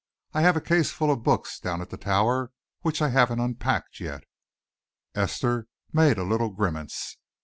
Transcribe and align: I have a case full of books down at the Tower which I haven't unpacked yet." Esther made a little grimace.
I 0.33 0.41
have 0.41 0.57
a 0.57 0.61
case 0.61 0.89
full 0.89 1.11
of 1.11 1.21
books 1.21 1.59
down 1.59 1.79
at 1.79 1.91
the 1.91 1.95
Tower 1.97 2.51
which 2.81 3.03
I 3.03 3.09
haven't 3.09 3.39
unpacked 3.39 3.99
yet." 3.99 4.23
Esther 5.13 5.67
made 5.93 6.17
a 6.17 6.23
little 6.23 6.49
grimace. 6.49 7.17